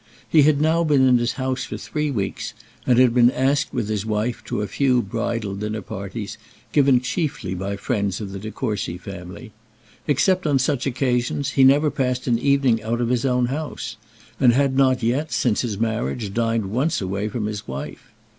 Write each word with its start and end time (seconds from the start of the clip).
He 0.27 0.41
had 0.41 0.59
now 0.59 0.83
been 0.83 1.07
in 1.07 1.19
his 1.19 1.33
house 1.33 1.63
for 1.63 1.77
three 1.77 2.09
weeks, 2.09 2.55
and 2.87 2.97
had 2.97 3.13
been 3.13 3.29
asked 3.29 3.71
with 3.71 3.87
his 3.87 4.03
wife 4.03 4.43
to 4.45 4.63
a 4.63 4.67
few 4.67 5.03
bridal 5.03 5.53
dinner 5.53 5.83
parties, 5.83 6.39
given 6.71 7.01
chiefly 7.01 7.53
by 7.53 7.75
friends 7.75 8.19
of 8.19 8.31
the 8.31 8.39
De 8.39 8.49
Courcy 8.49 8.97
family. 8.97 9.51
Except 10.07 10.47
on 10.47 10.57
such 10.57 10.87
occasions 10.87 11.51
he 11.51 11.63
never 11.63 11.91
passed 11.91 12.25
an 12.25 12.39
evening 12.39 12.81
out 12.81 12.99
of 12.99 13.09
his 13.09 13.25
own 13.27 13.45
house, 13.45 13.95
and 14.39 14.53
had 14.53 14.75
not 14.75 15.03
yet, 15.03 15.31
since 15.31 15.61
his 15.61 15.77
marriage, 15.77 16.33
dined 16.33 16.71
once 16.71 16.99
away 16.99 17.27
from 17.29 17.45
his 17.45 17.67
wife. 17.67 18.07